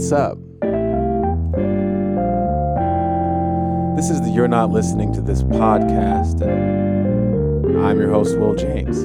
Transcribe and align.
What's 0.00 0.12
up? 0.12 0.38
This 3.96 4.08
is 4.08 4.22
the 4.22 4.32
You're 4.34 4.48
Not 4.48 4.70
Listening 4.70 5.12
to 5.12 5.20
This 5.20 5.42
podcast, 5.42 6.40
and 6.40 7.78
I'm 7.78 8.00
your 8.00 8.08
host, 8.08 8.38
Will 8.38 8.54
James. 8.54 9.04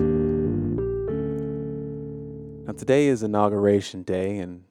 Now, 2.65 2.71
today 2.71 3.07
is 3.07 3.23
Inauguration 3.23 4.03
Day, 4.03 4.37
and 4.37 4.63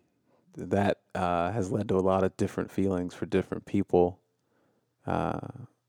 that 0.56 1.00
uh, 1.14 1.52
has 1.52 1.70
led 1.70 1.90
to 1.90 1.96
a 1.96 2.00
lot 2.00 2.24
of 2.24 2.34
different 2.38 2.70
feelings 2.70 3.12
for 3.12 3.26
different 3.26 3.66
people. 3.66 4.18
Uh, 5.06 5.40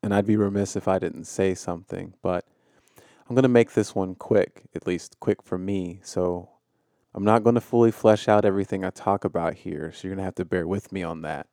and 0.04 0.14
I'd 0.14 0.28
be 0.28 0.36
remiss 0.36 0.76
if 0.76 0.90
I 0.90 1.00
didn't 1.00 1.28
say 1.28 1.56
something, 1.56 2.14
but 2.22 2.44
I'm 3.30 3.36
going 3.36 3.44
to 3.44 3.48
make 3.48 3.72
this 3.72 3.96
one 3.96 4.16
quick, 4.16 4.64
at 4.76 4.86
least 4.86 5.16
quick 5.22 5.42
for 5.42 5.58
me. 5.58 6.02
So 6.04 6.50
I'm 7.16 7.24
not 7.24 7.44
going 7.44 7.56
to 7.56 7.62
fully 7.62 7.92
flesh 7.92 8.28
out 8.28 8.44
everything 8.44 8.84
I 8.84 8.90
talk 8.90 9.24
about 9.24 9.54
here, 9.54 9.90
so 9.94 10.06
you're 10.06 10.14
going 10.14 10.22
to 10.22 10.26
have 10.26 10.36
to 10.36 10.44
bear 10.44 10.68
with 10.68 10.92
me 10.92 11.02
on 11.02 11.22
that. 11.22 11.48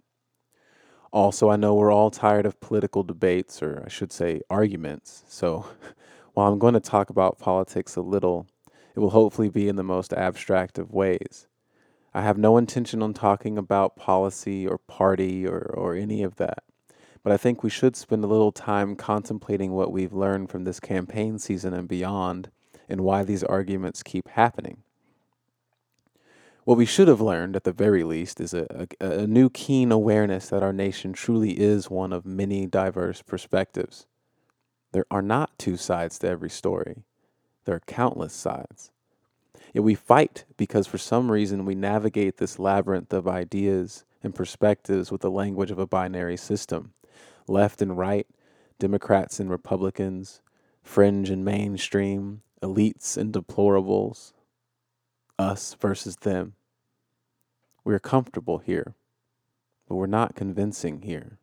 Also, 1.12 1.50
I 1.50 1.54
know 1.54 1.72
we're 1.76 1.92
all 1.92 2.10
tired 2.10 2.46
of 2.46 2.60
political 2.60 3.04
debates, 3.04 3.62
or 3.62 3.80
I 3.86 3.88
should 3.88 4.10
say 4.10 4.40
arguments. 4.50 5.22
So 5.28 5.66
while 6.34 6.52
I'm 6.52 6.58
going 6.58 6.74
to 6.74 6.80
talk 6.80 7.10
about 7.10 7.38
politics 7.38 7.94
a 7.94 8.00
little, 8.00 8.48
it 8.96 8.98
will 8.98 9.10
hopefully 9.10 9.50
be 9.50 9.68
in 9.68 9.76
the 9.76 9.84
most 9.84 10.12
abstract 10.12 10.78
of 10.78 10.90
ways. 10.90 11.46
I 12.12 12.22
have 12.22 12.38
no 12.38 12.56
intention 12.56 13.00
on 13.00 13.14
talking 13.14 13.56
about 13.56 13.94
policy 13.94 14.66
or 14.66 14.78
party 14.78 15.46
or, 15.46 15.60
or 15.60 15.94
any 15.94 16.24
of 16.24 16.36
that. 16.36 16.64
But 17.22 17.32
I 17.32 17.36
think 17.36 17.62
we 17.62 17.70
should 17.70 17.94
spend 17.94 18.24
a 18.24 18.26
little 18.28 18.50
time 18.50 18.96
contemplating 18.96 19.70
what 19.70 19.92
we've 19.92 20.12
learned 20.12 20.50
from 20.50 20.64
this 20.64 20.80
campaign 20.80 21.38
season 21.38 21.72
and 21.72 21.86
beyond, 21.86 22.50
and 22.88 23.02
why 23.02 23.22
these 23.22 23.44
arguments 23.44 24.02
keep 24.02 24.26
happening. 24.30 24.82
What 26.64 26.78
we 26.78 26.86
should 26.86 27.08
have 27.08 27.20
learned, 27.20 27.56
at 27.56 27.64
the 27.64 27.72
very 27.72 28.04
least, 28.04 28.40
is 28.40 28.54
a, 28.54 28.86
a, 29.00 29.04
a, 29.04 29.26
new 29.26 29.50
keen 29.50 29.90
awareness 29.90 30.48
that 30.48 30.62
our 30.62 30.72
nation 30.72 31.12
truly 31.12 31.58
is 31.58 31.90
one 31.90 32.12
of 32.12 32.24
many 32.24 32.66
diverse 32.66 33.20
perspectives. 33.20 34.06
There 34.92 35.06
are 35.10 35.22
not 35.22 35.58
two 35.58 35.76
sides 35.76 36.20
to 36.20 36.28
every 36.28 36.50
story, 36.50 37.02
there 37.64 37.74
are 37.74 37.82
countless 37.86 38.32
sides. 38.32 38.92
Yet 39.74 39.82
we 39.82 39.94
fight 39.94 40.44
because 40.56 40.86
for 40.86 40.98
some 40.98 41.32
reason 41.32 41.64
we 41.64 41.74
navigate 41.74 42.36
this 42.36 42.58
labyrinth 42.58 43.12
of 43.12 43.26
ideas 43.26 44.04
and 44.22 44.34
perspectives 44.34 45.10
with 45.10 45.22
the 45.22 45.30
language 45.30 45.70
of 45.70 45.78
a 45.78 45.86
binary 45.86 46.36
system 46.36 46.92
left 47.48 47.82
and 47.82 47.98
right, 47.98 48.26
Democrats 48.78 49.40
and 49.40 49.50
Republicans, 49.50 50.42
fringe 50.82 51.30
and 51.30 51.44
mainstream, 51.44 52.42
elites 52.62 53.16
and 53.16 53.32
deplorables, 53.32 54.32
us 55.38 55.76
versus 55.80 56.16
them. 56.16 56.54
We're 57.84 57.98
comfortable 57.98 58.58
here, 58.58 58.94
but 59.88 59.96
we're 59.96 60.06
not 60.06 60.34
convincing 60.34 61.02
here. 61.02 61.38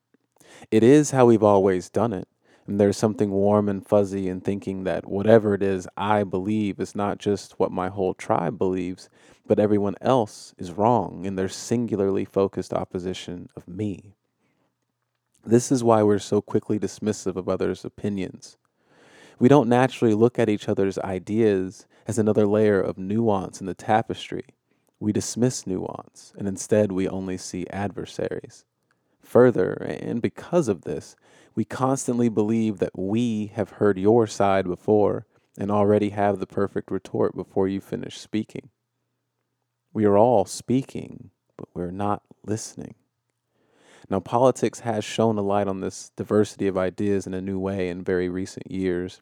It 0.71 0.83
is 0.83 1.11
how 1.11 1.25
we've 1.25 1.43
always 1.43 1.89
done 1.89 2.13
it. 2.13 2.27
And 2.65 2.79
there's 2.79 2.97
something 2.97 3.31
warm 3.31 3.67
and 3.67 3.85
fuzzy 3.85 4.27
in 4.27 4.41
thinking 4.41 4.83
that 4.83 5.09
whatever 5.09 5.55
it 5.55 5.63
is 5.63 5.87
I 5.97 6.23
believe 6.23 6.79
is 6.79 6.95
not 6.95 7.17
just 7.17 7.59
what 7.59 7.71
my 7.71 7.89
whole 7.89 8.13
tribe 8.13 8.59
believes, 8.59 9.09
but 9.47 9.59
everyone 9.59 9.95
else 10.01 10.53
is 10.59 10.71
wrong 10.71 11.25
in 11.25 11.35
their 11.35 11.49
singularly 11.49 12.25
focused 12.25 12.71
opposition 12.71 13.49
of 13.55 13.67
me. 13.67 14.13
This 15.43 15.71
is 15.71 15.83
why 15.83 16.03
we're 16.03 16.19
so 16.19 16.41
quickly 16.41 16.77
dismissive 16.77 17.35
of 17.35 17.49
others' 17.49 17.83
opinions. 17.83 18.57
We 19.39 19.47
don't 19.47 19.69
naturally 19.69 20.13
look 20.13 20.37
at 20.37 20.49
each 20.49 20.67
other's 20.67 20.99
ideas 20.99 21.87
as 22.05 22.19
another 22.19 22.45
layer 22.45 22.81
of 22.81 22.97
nuance 22.97 23.61
in 23.61 23.67
the 23.67 23.73
tapestry. 23.73 24.43
We 24.99 25.13
dismiss 25.13 25.65
nuance, 25.65 26.33
and 26.37 26.45
instead 26.45 26.91
we 26.91 27.07
only 27.07 27.37
see 27.37 27.65
adversaries. 27.69 28.65
Further, 29.21 29.73
and 30.01 30.21
because 30.21 30.67
of 30.67 30.81
this, 30.81 31.15
we 31.55 31.63
constantly 31.63 32.27
believe 32.27 32.79
that 32.79 32.97
we 32.99 33.47
have 33.55 33.71
heard 33.71 33.97
your 33.97 34.27
side 34.27 34.65
before 34.65 35.25
and 35.57 35.71
already 35.71 36.09
have 36.09 36.39
the 36.39 36.47
perfect 36.47 36.91
retort 36.91 37.33
before 37.33 37.67
you 37.67 37.79
finish 37.79 38.17
speaking. 38.17 38.69
We 39.93 40.03
are 40.03 40.17
all 40.17 40.43
speaking, 40.43 41.31
but 41.55 41.69
we're 41.73 41.91
not 41.91 42.23
listening. 42.45 42.95
Now, 44.09 44.19
politics 44.19 44.81
has 44.81 45.05
shown 45.05 45.37
a 45.37 45.41
light 45.41 45.67
on 45.67 45.81
this 45.81 46.11
diversity 46.15 46.67
of 46.67 46.77
ideas 46.77 47.27
in 47.27 47.33
a 47.33 47.41
new 47.41 47.59
way 47.59 47.89
in 47.89 48.03
very 48.03 48.27
recent 48.27 48.69
years. 48.69 49.21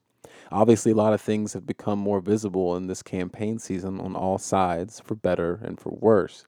Obviously, 0.51 0.91
a 0.91 0.95
lot 0.95 1.13
of 1.13 1.21
things 1.21 1.53
have 1.53 1.65
become 1.65 1.99
more 1.99 2.21
visible 2.21 2.75
in 2.75 2.87
this 2.87 3.03
campaign 3.03 3.59
season 3.59 3.99
on 3.99 4.15
all 4.15 4.37
sides, 4.37 4.99
for 4.99 5.15
better 5.15 5.59
and 5.63 5.79
for 5.79 5.91
worse. 5.91 6.45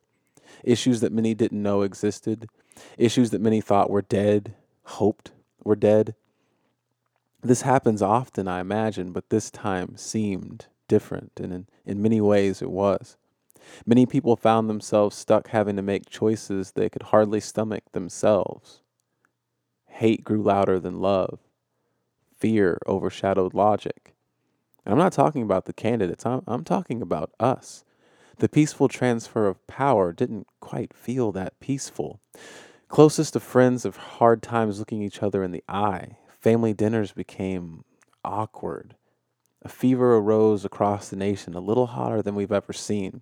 Issues 0.64 1.02
that 1.02 1.12
many 1.12 1.34
didn't 1.34 1.62
know 1.62 1.82
existed, 1.82 2.50
issues 2.98 3.32
that 3.32 3.42
many 3.42 3.62
thought 3.62 3.90
were 3.90 4.02
dead, 4.02 4.56
hoped 4.84 5.32
were 5.64 5.76
dead. 5.76 6.16
This 7.42 7.62
happens 7.62 8.02
often, 8.02 8.48
I 8.48 8.60
imagine, 8.60 9.12
but 9.12 9.30
this 9.30 9.52
time 9.52 9.96
seemed 9.98 10.68
different, 10.88 11.34
and 11.40 11.54
in, 11.54 11.68
in 11.86 12.02
many 12.02 12.22
ways 12.22 12.62
it 12.62 12.72
was. 12.72 13.18
Many 13.86 14.06
people 14.06 14.36
found 14.36 14.70
themselves 14.70 15.16
stuck 15.16 15.50
having 15.50 15.76
to 15.76 15.82
make 15.82 16.10
choices 16.10 16.72
they 16.72 16.90
could 16.90 17.04
hardly 17.04 17.40
stomach 17.40 17.84
themselves. 17.92 18.82
Hate 19.88 20.24
grew 20.24 20.42
louder 20.42 20.80
than 20.80 21.02
love 21.02 21.40
fear 22.40 22.80
overshadowed 22.88 23.54
logic. 23.54 24.14
And 24.86 24.94
I'm 24.94 25.00
not 25.00 25.14
talking 25.14 25.44
about 25.44 25.66
the 25.66 25.74
candidates, 25.74 26.26
I'm, 26.26 26.42
I'm 26.48 26.64
talking 26.64 27.02
about 27.02 27.32
us. 27.40 27.84
The 28.38 28.50
peaceful 28.50 28.88
transfer 28.88 29.48
of 29.48 29.66
power 29.68 30.14
didn't 30.14 30.48
quite 30.62 30.94
feel 30.94 31.32
that 31.34 31.60
peaceful. 31.60 32.22
Closest 32.88 33.36
of 33.36 33.44
friends 33.44 33.86
of 33.86 33.98
hard 33.98 34.42
times 34.42 34.80
looking 34.80 35.04
each 35.04 35.22
other 35.22 35.44
in 35.44 35.52
the 35.52 35.64
eye, 35.68 36.18
family 36.40 36.74
dinners 36.74 37.12
became 37.12 37.84
awkward. 38.24 38.96
A 39.62 39.70
fever 39.70 40.16
arose 40.16 40.64
across 40.64 41.10
the 41.10 41.18
nation, 41.18 41.54
a 41.54 41.60
little 41.60 41.88
hotter 41.88 42.22
than 42.22 42.34
we've 42.34 42.52
ever 42.52 42.72
seen. 42.72 43.22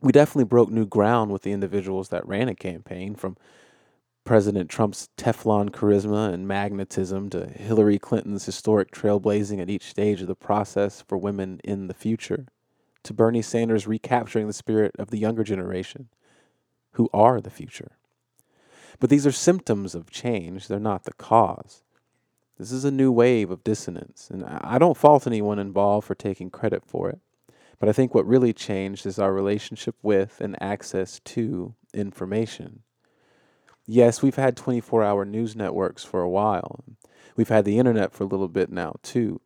We 0.00 0.12
definitely 0.12 0.44
broke 0.44 0.70
new 0.70 0.86
ground 0.86 1.30
with 1.30 1.42
the 1.42 1.52
individuals 1.52 2.08
that 2.08 2.26
ran 2.26 2.48
a 2.48 2.54
campaign, 2.54 3.14
from 3.14 3.36
President 4.24 4.70
Trump's 4.70 5.08
Teflon 5.16 5.70
charisma 5.70 6.32
and 6.32 6.46
magnetism 6.46 7.30
to 7.30 7.46
Hillary 7.46 7.98
Clinton's 7.98 8.46
historic 8.46 8.92
trailblazing 8.92 9.60
at 9.60 9.70
each 9.70 9.84
stage 9.84 10.20
of 10.20 10.28
the 10.28 10.34
process 10.34 11.02
for 11.02 11.18
women 11.18 11.60
in 11.64 11.88
the 11.88 11.94
future, 11.94 12.46
to 13.02 13.12
Bernie 13.12 13.42
Sanders 13.42 13.86
recapturing 13.86 14.46
the 14.46 14.52
spirit 14.52 14.94
of 14.98 15.10
the 15.10 15.18
younger 15.18 15.42
generation, 15.42 16.08
who 16.92 17.08
are 17.12 17.40
the 17.40 17.50
future. 17.50 17.92
But 18.98 19.10
these 19.10 19.26
are 19.26 19.32
symptoms 19.32 19.94
of 19.94 20.10
change, 20.10 20.68
they're 20.68 20.78
not 20.78 21.04
the 21.04 21.14
cause. 21.14 21.82
This 22.58 22.72
is 22.72 22.84
a 22.84 22.90
new 22.90 23.10
wave 23.10 23.50
of 23.50 23.64
dissonance, 23.64 24.28
and 24.30 24.44
I 24.44 24.78
don't 24.78 24.96
fault 24.96 25.26
anyone 25.26 25.58
involved 25.58 26.06
for 26.06 26.14
taking 26.14 26.50
credit 26.50 26.84
for 26.84 27.08
it. 27.08 27.18
But 27.78 27.88
I 27.88 27.92
think 27.92 28.14
what 28.14 28.26
really 28.26 28.52
changed 28.52 29.06
is 29.06 29.18
our 29.18 29.32
relationship 29.32 29.96
with 30.02 30.38
and 30.42 30.62
access 30.62 31.20
to 31.20 31.74
information. 31.94 32.82
Yes, 33.86 34.22
we've 34.22 34.36
had 34.36 34.56
24 34.56 35.02
hour 35.02 35.24
news 35.24 35.56
networks 35.56 36.04
for 36.04 36.20
a 36.22 36.28
while. 36.28 36.84
We've 37.36 37.48
had 37.48 37.64
the 37.64 37.78
internet 37.78 38.12
for 38.12 38.24
a 38.24 38.28
little 38.28 38.48
bit 38.48 38.70
now, 38.70 38.96
too. 39.02 39.40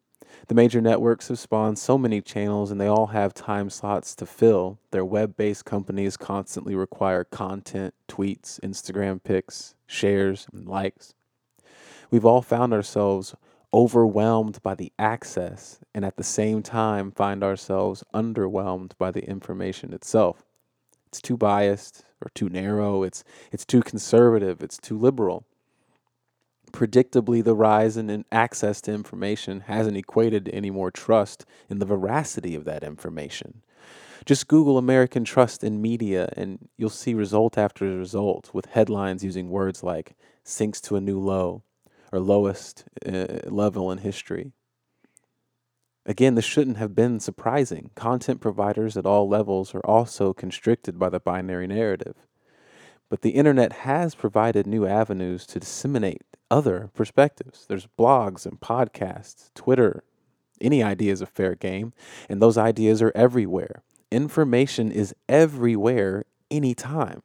The 0.49 0.55
major 0.55 0.81
networks 0.81 1.29
have 1.29 1.39
spawned 1.39 1.79
so 1.79 1.97
many 1.97 2.21
channels 2.21 2.71
and 2.71 2.81
they 2.81 2.87
all 2.87 3.07
have 3.09 3.33
time 3.33 3.71
slots 3.71 4.15
to 4.17 4.27
fill. 4.27 4.79
Their 4.91 5.05
web 5.05 5.37
based 5.37 5.65
companies 5.65 6.17
constantly 6.17 6.75
require 6.75 7.25
content, 7.25 7.95
tweets, 8.09 8.61
Instagram 8.61 9.23
pics, 9.23 9.75
shares, 9.87 10.47
and 10.53 10.67
likes. 10.67 11.15
We've 12.11 12.27
all 12.27 12.43
found 12.43 12.75
ourselves 12.75 13.35
overwhelmed 13.73 14.63
by 14.63 14.75
the 14.75 14.93
access 14.99 15.81
and 15.95 16.05
at 16.05 16.17
the 16.17 16.23
same 16.23 16.63
time 16.63 17.11
find 17.11 17.43
ourselves 17.43 18.05
underwhelmed 18.15 18.93
by 18.99 19.11
the 19.11 19.25
information 19.29 19.93
itself. 19.93 20.45
It's 21.09 21.23
too 21.23 21.37
biased, 21.37 22.05
or 22.25 22.31
too 22.35 22.49
narrow, 22.49 23.03
it's 23.03 23.25
it's 23.53 23.65
too 23.65 23.83
conservative, 23.83 24.63
it's 24.63 24.79
too 24.79 24.99
liberal. 24.99 25.45
Predictably, 26.73 27.45
the 27.45 27.55
rise 27.55 27.97
in 27.97 28.25
access 28.33 28.81
to 28.81 28.93
information 28.93 29.61
hasn't 29.61 29.97
equated 29.97 30.47
to 30.47 30.55
any 30.55 30.71
more 30.71 30.91
trust 30.91 31.47
in 31.71 31.79
the 31.79 31.87
veracity 31.87 32.55
of 32.57 32.65
that 32.65 32.83
information. 32.83 33.63
Just 34.25 34.49
Google 34.49 34.79
American 34.79 35.25
trust 35.25 35.63
in 35.63 35.83
media, 35.83 36.33
and 36.37 36.69
you'll 36.77 36.89
see 36.91 37.15
result 37.15 37.59
after 37.59 37.85
result 37.85 38.51
with 38.55 38.67
headlines 38.67 39.23
using 39.23 39.51
words 39.51 39.83
like 39.83 40.17
sinks 40.43 40.81
to 40.81 40.97
a 40.97 41.01
new 41.01 41.21
low 41.21 41.63
or 42.11 42.21
lowest 42.21 42.85
uh, 43.07 43.41
level 43.47 43.93
in 43.93 43.99
history. 43.99 44.53
Again, 46.07 46.35
this 46.35 46.45
shouldn't 46.45 46.77
have 46.77 46.95
been 46.95 47.19
surprising. 47.19 47.91
Content 47.95 48.41
providers 48.41 48.97
at 48.97 49.07
all 49.07 49.29
levels 49.29 49.75
are 49.75 49.85
also 49.87 50.33
constricted 50.35 50.99
by 50.99 51.09
the 51.09 51.21
binary 51.21 51.67
narrative. 51.67 52.17
But 53.09 53.23
the 53.23 53.31
internet 53.31 53.73
has 53.73 54.15
provided 54.15 54.67
new 54.67 54.87
avenues 54.87 55.47
to 55.47 55.61
disseminate 55.61 56.23
other 56.51 56.91
perspectives. 56.95 57.67
There's 57.67 57.89
blogs 57.99 58.45
and 58.45 58.61
podcasts, 58.61 59.53
Twitter. 59.55 60.05
Any 60.61 60.83
idea 60.83 61.13
is 61.13 61.21
a 61.21 61.27
fair 61.27 61.55
game, 61.55 61.93
and 62.29 62.41
those 62.41 62.59
ideas 62.59 63.01
are 63.03 63.13
everywhere. 63.15 63.83
Information 64.11 64.93
is 64.93 65.15
everywhere, 65.29 66.25
anytime. 66.51 67.23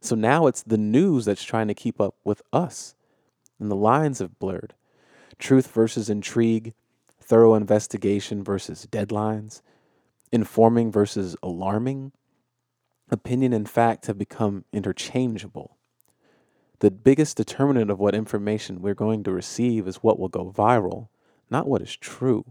So 0.00 0.14
now 0.14 0.46
it's 0.46 0.62
the 0.62 0.78
news 0.78 1.26
that's 1.26 1.44
trying 1.44 1.68
to 1.68 1.74
keep 1.74 2.00
up 2.00 2.16
with 2.24 2.42
us. 2.52 2.94
And 3.58 3.70
the 3.70 3.76
lines 3.76 4.18
have 4.18 4.38
blurred. 4.38 4.74
Truth 5.38 5.72
versus 5.72 6.10
intrigue, 6.10 6.74
thorough 7.30 7.54
investigation 7.54 8.42
versus 8.42 8.88
deadlines, 8.90 9.62
informing 10.32 10.90
versus 10.90 11.36
alarming. 11.44 12.10
Opinion 13.08 13.52
and 13.52 13.70
fact 13.70 14.06
have 14.06 14.18
become 14.18 14.64
interchangeable. 14.72 15.76
The 16.80 16.90
biggest 16.90 17.36
determinant 17.36 17.88
of 17.88 18.00
what 18.00 18.16
information 18.16 18.82
we're 18.82 18.94
going 18.94 19.22
to 19.22 19.30
receive 19.30 19.86
is 19.86 19.98
what 19.98 20.18
will 20.18 20.28
go 20.28 20.50
viral, 20.50 21.06
not 21.48 21.68
what 21.68 21.82
is 21.82 21.96
true. 21.96 22.44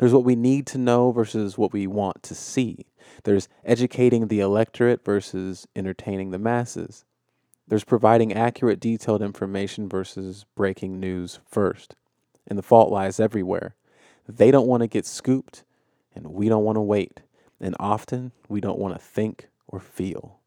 There's 0.00 0.12
what 0.12 0.24
we 0.24 0.34
need 0.34 0.66
to 0.68 0.78
know 0.78 1.12
versus 1.12 1.56
what 1.56 1.72
we 1.72 1.86
want 1.86 2.20
to 2.24 2.34
see. 2.34 2.86
There's 3.22 3.48
educating 3.64 4.26
the 4.26 4.40
electorate 4.40 5.04
versus 5.04 5.68
entertaining 5.76 6.32
the 6.32 6.40
masses. 6.40 7.04
There's 7.68 7.84
providing 7.84 8.32
accurate, 8.32 8.80
detailed 8.80 9.22
information 9.22 9.88
versus 9.88 10.46
breaking 10.56 10.98
news 10.98 11.38
first. 11.46 11.94
And 12.44 12.58
the 12.58 12.62
fault 12.64 12.90
lies 12.90 13.20
everywhere. 13.20 13.76
They 14.28 14.50
don't 14.50 14.66
want 14.66 14.82
to 14.82 14.86
get 14.86 15.06
scooped, 15.06 15.64
and 16.14 16.28
we 16.28 16.48
don't 16.48 16.64
want 16.64 16.76
to 16.76 16.82
wait. 16.82 17.20
And 17.60 17.76
often, 17.78 18.32
we 18.48 18.60
don't 18.60 18.78
want 18.78 18.94
to 18.94 19.00
think 19.00 19.48
or 19.68 19.80
feel. 19.80 20.40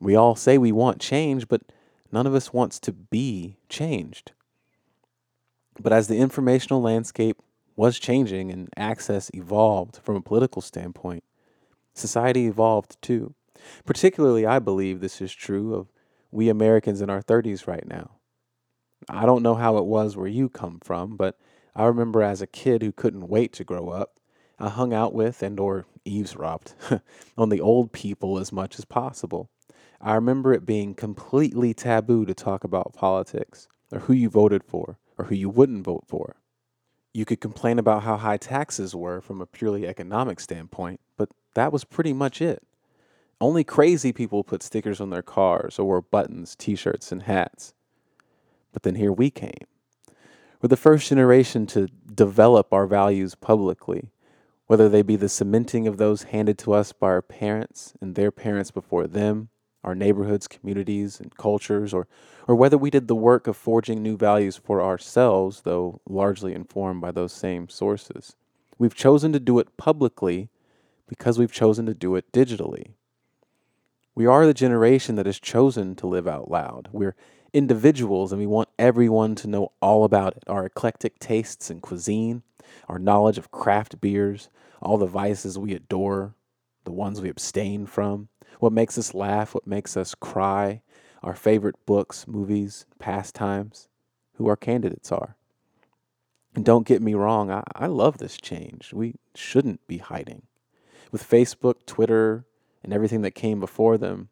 We 0.00 0.14
all 0.14 0.34
say 0.34 0.58
we 0.58 0.72
want 0.72 1.00
change, 1.00 1.48
but 1.48 1.62
none 2.10 2.26
of 2.26 2.34
us 2.34 2.52
wants 2.52 2.78
to 2.80 2.92
be 2.92 3.56
changed. 3.68 4.32
But 5.80 5.92
as 5.92 6.08
the 6.08 6.18
informational 6.18 6.82
landscape 6.82 7.40
was 7.76 7.98
changing 7.98 8.50
and 8.50 8.68
access 8.76 9.30
evolved 9.32 10.00
from 10.02 10.16
a 10.16 10.20
political 10.20 10.60
standpoint, 10.60 11.24
society 11.94 12.46
evolved 12.46 12.96
too. 13.00 13.34
Particularly, 13.84 14.44
I 14.44 14.58
believe 14.58 15.00
this 15.00 15.20
is 15.20 15.32
true 15.32 15.74
of 15.74 15.88
we 16.30 16.48
Americans 16.48 17.00
in 17.00 17.10
our 17.10 17.22
30s 17.22 17.66
right 17.66 17.86
now. 17.86 18.12
I 19.08 19.26
don't 19.26 19.42
know 19.42 19.54
how 19.54 19.78
it 19.78 19.84
was 19.84 20.16
where 20.16 20.28
you 20.28 20.48
come 20.48 20.80
from, 20.82 21.16
but 21.16 21.38
I 21.74 21.86
remember 21.86 22.22
as 22.22 22.42
a 22.42 22.46
kid 22.46 22.82
who 22.82 22.92
couldn't 22.92 23.28
wait 23.28 23.52
to 23.54 23.64
grow 23.64 23.88
up, 23.88 24.18
I 24.58 24.68
hung 24.68 24.92
out 24.92 25.14
with 25.14 25.42
and 25.42 25.58
or 25.58 25.86
eavesdropped 26.04 26.74
on 27.38 27.48
the 27.48 27.60
old 27.60 27.92
people 27.92 28.38
as 28.38 28.52
much 28.52 28.78
as 28.78 28.84
possible. 28.84 29.48
I 30.00 30.14
remember 30.14 30.52
it 30.52 30.66
being 30.66 30.94
completely 30.94 31.72
taboo 31.72 32.26
to 32.26 32.34
talk 32.34 32.64
about 32.64 32.92
politics 32.92 33.68
or 33.90 34.00
who 34.00 34.12
you 34.12 34.28
voted 34.28 34.64
for 34.64 34.98
or 35.16 35.26
who 35.26 35.34
you 35.34 35.48
wouldn't 35.48 35.84
vote 35.84 36.04
for. 36.06 36.36
You 37.14 37.24
could 37.24 37.40
complain 37.40 37.78
about 37.78 38.02
how 38.02 38.16
high 38.16 38.36
taxes 38.36 38.94
were 38.94 39.20
from 39.20 39.40
a 39.40 39.46
purely 39.46 39.86
economic 39.86 40.40
standpoint, 40.40 41.00
but 41.16 41.28
that 41.54 41.72
was 41.72 41.84
pretty 41.84 42.12
much 42.12 42.40
it. 42.40 42.62
Only 43.40 43.64
crazy 43.64 44.12
people 44.12 44.44
put 44.44 44.62
stickers 44.62 45.00
on 45.00 45.10
their 45.10 45.22
cars 45.22 45.78
or 45.78 45.84
wore 45.84 46.02
buttons, 46.02 46.54
t 46.56 46.74
shirts, 46.76 47.12
and 47.12 47.22
hats. 47.22 47.74
But 48.72 48.82
then 48.82 48.94
here 48.94 49.12
we 49.12 49.30
came. 49.30 49.66
We're 50.62 50.68
the 50.68 50.76
first 50.76 51.08
generation 51.08 51.66
to 51.68 51.88
develop 52.14 52.72
our 52.72 52.86
values 52.86 53.34
publicly, 53.34 54.12
whether 54.68 54.88
they 54.88 55.02
be 55.02 55.16
the 55.16 55.28
cementing 55.28 55.88
of 55.88 55.96
those 55.96 56.22
handed 56.22 56.56
to 56.58 56.72
us 56.72 56.92
by 56.92 57.08
our 57.08 57.20
parents 57.20 57.94
and 58.00 58.14
their 58.14 58.30
parents 58.30 58.70
before 58.70 59.08
them, 59.08 59.48
our 59.82 59.96
neighborhoods, 59.96 60.46
communities, 60.46 61.18
and 61.18 61.36
cultures, 61.36 61.92
or, 61.92 62.06
or 62.46 62.54
whether 62.54 62.78
we 62.78 62.90
did 62.90 63.08
the 63.08 63.16
work 63.16 63.48
of 63.48 63.56
forging 63.56 64.04
new 64.04 64.16
values 64.16 64.56
for 64.56 64.80
ourselves, 64.80 65.62
though 65.62 66.00
largely 66.08 66.54
informed 66.54 67.00
by 67.00 67.10
those 67.10 67.32
same 67.32 67.68
sources. 67.68 68.36
We've 68.78 68.94
chosen 68.94 69.32
to 69.32 69.40
do 69.40 69.58
it 69.58 69.76
publicly 69.76 70.48
because 71.08 71.40
we've 71.40 71.50
chosen 71.50 71.86
to 71.86 71.94
do 71.94 72.14
it 72.14 72.30
digitally. 72.30 72.92
We 74.14 74.26
are 74.26 74.46
the 74.46 74.54
generation 74.54 75.16
that 75.16 75.26
has 75.26 75.40
chosen 75.40 75.96
to 75.96 76.06
live 76.06 76.28
out 76.28 76.52
loud. 76.52 76.88
We're 76.92 77.16
individuals 77.52 78.32
and 78.32 78.40
we 78.40 78.46
want 78.46 78.68
everyone 78.78 79.34
to 79.36 79.48
know 79.48 79.72
all 79.80 80.04
about 80.04 80.36
it 80.36 80.44
our 80.46 80.66
eclectic 80.66 81.18
tastes 81.18 81.70
in 81.70 81.80
cuisine, 81.80 82.42
our 82.88 82.98
knowledge 82.98 83.38
of 83.38 83.50
craft 83.50 84.00
beers, 84.00 84.48
all 84.80 84.98
the 84.98 85.06
vices 85.06 85.58
we 85.58 85.74
adore, 85.74 86.34
the 86.84 86.92
ones 86.92 87.20
we 87.20 87.28
abstain 87.28 87.86
from, 87.86 88.28
what 88.58 88.72
makes 88.72 88.98
us 88.98 89.14
laugh, 89.14 89.54
what 89.54 89.66
makes 89.66 89.96
us 89.96 90.14
cry, 90.14 90.82
our 91.22 91.34
favorite 91.34 91.76
books, 91.86 92.26
movies, 92.26 92.86
pastimes, 92.98 93.88
who 94.34 94.48
our 94.48 94.56
candidates 94.56 95.12
are. 95.12 95.36
And 96.54 96.64
don't 96.64 96.86
get 96.86 97.00
me 97.00 97.14
wrong, 97.14 97.50
I, 97.50 97.62
I 97.74 97.86
love 97.86 98.18
this 98.18 98.36
change. 98.36 98.92
We 98.92 99.14
shouldn't 99.34 99.86
be 99.86 99.98
hiding. 99.98 100.42
With 101.10 101.28
Facebook, 101.28 101.86
Twitter, 101.86 102.44
and 102.82 102.92
everything 102.92 103.22
that 103.22 103.32
came 103.32 103.60
before 103.60 103.96
them, 103.96 104.28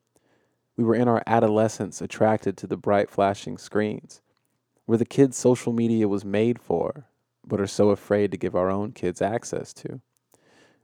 we 0.80 0.86
were 0.86 0.94
in 0.94 1.08
our 1.08 1.22
adolescence 1.26 2.00
attracted 2.00 2.56
to 2.56 2.66
the 2.66 2.74
bright 2.74 3.10
flashing 3.10 3.58
screens. 3.58 4.22
We're 4.86 4.96
the 4.96 5.04
kids 5.04 5.36
social 5.36 5.74
media 5.74 6.08
was 6.08 6.24
made 6.24 6.58
for, 6.58 7.04
but 7.46 7.60
are 7.60 7.66
so 7.66 7.90
afraid 7.90 8.30
to 8.30 8.38
give 8.38 8.56
our 8.56 8.70
own 8.70 8.92
kids 8.92 9.20
access 9.20 9.74
to. 9.74 10.00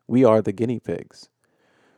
We 0.06 0.22
are 0.22 0.42
the 0.42 0.52
guinea 0.52 0.80
pigs. 0.80 1.30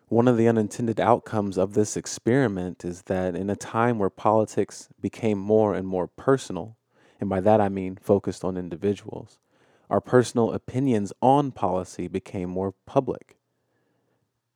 One 0.07 0.29
of 0.29 0.37
the 0.37 0.47
unintended 0.47 1.01
outcomes 1.01 1.59
of 1.59 1.75
this 1.75 1.97
experiment 1.97 2.85
is 2.85 3.03
that 3.07 3.35
in 3.35 3.51
a 3.51 3.57
time 3.57 3.99
where 3.99 4.11
politics 4.11 4.89
became 5.01 5.39
more 5.41 5.75
and 5.75 5.89
more 5.89 6.07
personal, 6.07 6.77
and 7.19 7.29
by 7.29 7.41
that 7.41 7.61
I 7.61 7.69
mean 7.69 7.97
focused 8.01 8.45
on 8.45 8.57
individuals, 8.57 9.41
our 9.91 10.01
personal 10.01 10.53
opinions 10.53 11.13
on 11.21 11.51
policy 11.51 12.07
became 12.07 12.49
more 12.49 12.75
public. 12.87 13.38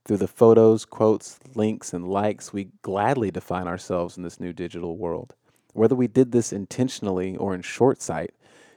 Through 0.05 0.17
the 0.17 0.29
photos, 0.29 0.85
quotes, 0.85 1.39
links, 1.55 1.93
and 1.93 2.09
likes, 2.09 2.53
we 2.53 2.71
gladly 2.83 3.31
define 3.31 3.69
ourselves 3.69 4.17
in 4.17 4.25
this 4.25 4.41
new 4.41 4.53
digital 4.53 4.97
world. 4.97 5.35
Whether 5.75 5.95
we 5.95 6.09
did 6.09 6.33
this 6.33 6.53
intentionally 6.53 7.37
or 7.37 7.55
in 7.55 7.63
short 7.63 8.03
sight, 8.03 8.33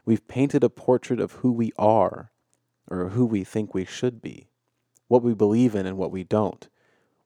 we've 0.06 0.28
painted 0.28 0.64
a 0.64 0.70
portrait 0.70 1.20
of 1.20 1.34
who 1.34 1.52
we 1.52 1.72
are 1.80 2.32
or 2.88 3.10
who 3.10 3.26
we 3.26 3.44
think 3.44 3.74
we 3.74 3.86
should 3.86 4.22
be, 4.22 4.50
what 5.08 5.24
we 5.24 5.34
believe 5.34 5.74
in 5.74 5.88
and 5.88 5.98
what 5.98 6.12
we 6.12 6.24
don't, 6.24 6.70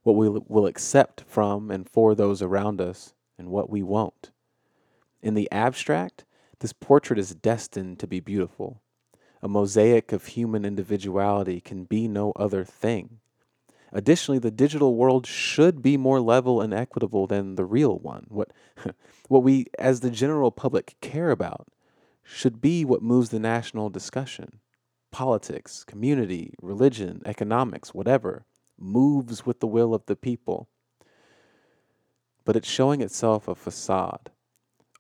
what 0.04 0.16
we 0.16 0.30
will 0.30 0.66
accept 0.66 1.22
from 1.28 1.70
and 1.70 1.90
for 1.90 2.16
those 2.16 2.42
around 2.42 2.80
us, 2.80 3.14
and 3.38 3.50
what 3.50 3.70
we 3.70 3.84
won't. 3.84 4.32
In 5.22 5.34
the 5.34 5.52
abstract, 5.52 6.24
this 6.60 6.72
portrait 6.72 7.20
is 7.20 7.36
destined 7.36 8.00
to 8.00 8.08
be 8.08 8.22
beautiful. 8.22 8.82
A 9.42 9.50
mosaic 9.50 10.14
of 10.14 10.28
human 10.28 10.64
individuality 10.64 11.60
can 11.60 11.84
be 11.84 12.08
no 12.08 12.32
other 12.38 12.64
thing. 12.64 13.20
Additionally, 13.92 14.40
the 14.40 14.52
digital 14.52 14.96
world 14.96 15.26
should 15.26 15.82
be 15.82 15.98
more 15.98 16.20
level 16.20 16.62
and 16.62 16.74
equitable 16.74 17.26
than 17.28 17.56
the 17.56 17.66
real 17.66 17.98
one. 17.98 18.26
What, 18.30 18.52
what 19.28 19.44
we, 19.44 19.66
as 19.78 20.02
the 20.02 20.12
general 20.12 20.52
public, 20.52 20.96
care 21.02 21.32
about 21.32 21.68
should 22.24 22.62
be 22.62 22.86
what 22.86 23.02
moves 23.02 23.30
the 23.30 23.40
national 23.40 23.90
discussion. 23.90 24.60
Politics, 25.12 25.84
community, 25.84 26.54
religion, 26.62 27.22
economics, 27.26 27.94
whatever, 27.94 28.46
moves 28.78 29.46
with 29.46 29.60
the 29.60 29.68
will 29.68 29.96
of 29.96 30.06
the 30.06 30.16
people. 30.16 30.70
But 32.46 32.56
it's 32.56 32.70
showing 32.70 33.02
itself 33.02 33.48
a 33.48 33.56
facade. 33.56 34.32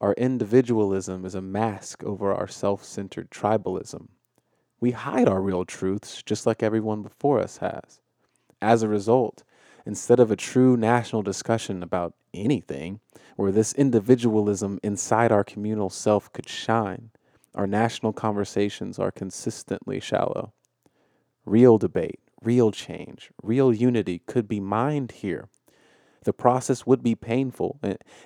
Our 0.02 0.14
individualism 0.14 1.26
is 1.26 1.36
a 1.36 1.42
mask 1.42 2.04
over 2.04 2.34
our 2.34 2.48
self 2.48 2.84
centered 2.84 3.30
tribalism. 3.30 4.08
We 4.80 4.92
hide 4.92 5.28
our 5.28 5.42
real 5.42 5.66
truths 5.66 6.24
just 6.24 6.46
like 6.46 6.64
everyone 6.64 7.04
before 7.04 7.40
us 7.40 7.58
has. 7.58 8.00
As 8.62 8.84
a 8.84 8.88
result, 8.88 9.44
instead 9.86 10.20
of 10.20 10.32
a 10.32 10.36
true 10.36 10.76
national 10.76 11.22
discussion 11.22 11.82
about 11.82 12.14
anything, 12.34 13.00
where 13.36 13.52
this 13.52 13.74
individualism 13.74 14.80
inside 14.84 15.32
our 15.32 15.44
communal 15.44 15.90
self 15.90 16.32
could 16.34 16.50
shine, 16.50 17.12
our 17.56 17.68
national 17.68 18.14
conversations 18.14 19.00
are 19.00 19.12
consistently 19.12 20.00
shallow. 20.00 20.54
Real 21.46 21.78
debate, 21.78 22.20
real 22.42 22.72
change, 22.72 23.32
real 23.42 23.74
unity 23.74 24.22
could 24.28 24.48
be 24.48 24.60
mined 24.60 25.12
here. 25.14 25.48
The 26.26 26.34
process 26.34 26.86
would 26.86 27.02
be 27.02 27.16
painful, 27.16 27.80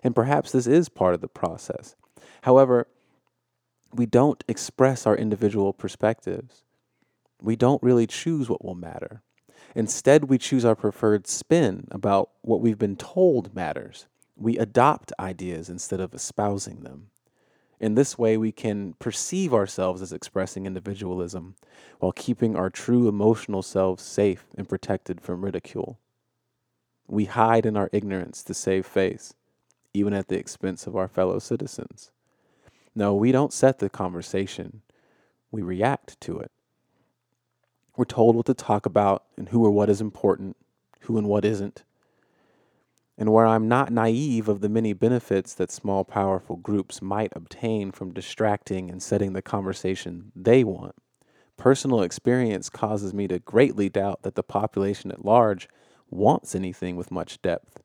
and 0.03 0.15
perhaps 0.15 0.51
this 0.51 0.65
is 0.65 0.89
part 0.89 1.13
of 1.13 1.21
the 1.21 1.27
process. 1.27 1.95
However, 2.41 2.87
we 3.93 4.07
don't 4.07 4.43
express 4.47 5.05
our 5.05 5.15
individual 5.15 5.73
perspectives. 5.73 6.63
We 7.39 7.55
don't 7.55 7.83
really 7.83 8.07
choose 8.07 8.49
what 8.49 8.65
will 8.65 8.75
matter. 8.75 9.21
Instead, 9.75 10.25
we 10.25 10.37
choose 10.37 10.65
our 10.65 10.75
preferred 10.75 11.27
spin 11.27 11.87
about 11.91 12.29
what 12.41 12.61
we've 12.61 12.77
been 12.77 12.95
told 12.95 13.55
matters. 13.55 14.07
We 14.35 14.57
adopt 14.57 15.13
ideas 15.19 15.69
instead 15.69 15.99
of 15.99 16.13
espousing 16.13 16.81
them. 16.81 17.09
In 17.79 17.95
this 17.95 18.17
way, 18.17 18.37
we 18.37 18.51
can 18.51 18.93
perceive 18.93 19.53
ourselves 19.53 20.01
as 20.01 20.13
expressing 20.13 20.65
individualism 20.65 21.55
while 21.99 22.13
keeping 22.13 22.55
our 22.55 22.69
true 22.69 23.07
emotional 23.07 23.61
selves 23.61 24.03
safe 24.03 24.45
and 24.55 24.69
protected 24.69 25.19
from 25.19 25.43
ridicule. 25.43 25.99
We 27.07 27.25
hide 27.25 27.65
in 27.65 27.75
our 27.75 27.89
ignorance 27.91 28.43
to 28.43 28.53
save 28.53 28.85
face, 28.85 29.33
even 29.93 30.13
at 30.13 30.29
the 30.29 30.37
expense 30.37 30.87
of 30.87 30.95
our 30.95 31.07
fellow 31.07 31.39
citizens. 31.39 32.11
No, 32.95 33.15
we 33.15 33.31
don't 33.31 33.51
set 33.51 33.79
the 33.79 33.89
conversation, 33.89 34.81
we 35.51 35.61
react 35.61 36.21
to 36.21 36.39
it. 36.39 36.51
We're 37.95 38.05
told 38.05 38.35
what 38.35 38.45
to 38.47 38.53
talk 38.53 38.85
about 38.85 39.23
and 39.37 39.49
who 39.49 39.63
or 39.65 39.71
what 39.71 39.89
is 39.89 40.01
important, 40.01 40.57
who 41.01 41.17
and 41.17 41.27
what 41.27 41.45
isn't. 41.45 41.83
and 43.17 43.31
where 43.31 43.45
I'm 43.45 43.67
not 43.67 43.91
naive 43.91 44.49
of 44.49 44.61
the 44.61 44.69
many 44.69 44.93
benefits 44.93 45.53
that 45.55 45.71
small, 45.71 46.03
powerful 46.03 46.55
groups 46.55 47.01
might 47.01 47.31
obtain 47.35 47.91
from 47.91 48.13
distracting 48.13 48.89
and 48.89 49.01
setting 49.03 49.33
the 49.33 49.41
conversation 49.41 50.31
they 50.35 50.63
want, 50.63 50.95
personal 51.57 52.01
experience 52.01 52.69
causes 52.69 53.13
me 53.13 53.27
to 53.27 53.39
greatly 53.39 53.89
doubt 53.89 54.23
that 54.23 54.35
the 54.35 54.43
population 54.43 55.11
at 55.11 55.25
large 55.25 55.69
wants 56.09 56.55
anything 56.55 56.95
with 56.95 57.11
much 57.11 57.41
depth. 57.41 57.81